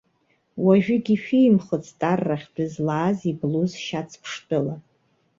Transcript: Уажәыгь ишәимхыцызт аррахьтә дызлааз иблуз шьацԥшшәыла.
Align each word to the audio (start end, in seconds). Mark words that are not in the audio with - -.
Уажәыгь 0.65 1.09
ишәимхыцызт 1.15 1.99
аррахьтә 2.11 2.53
дызлааз 2.55 3.19
иблуз 3.31 3.71
шьацԥшшәыла. 3.85 4.75